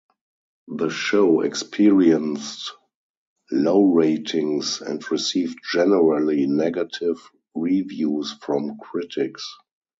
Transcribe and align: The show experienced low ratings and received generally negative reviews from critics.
The 0.67 0.89
show 0.89 1.41
experienced 1.41 2.71
low 3.51 3.83
ratings 3.83 4.81
and 4.81 5.11
received 5.11 5.59
generally 5.73 6.47
negative 6.47 7.19
reviews 7.53 8.33
from 8.33 8.79
critics. 8.79 9.47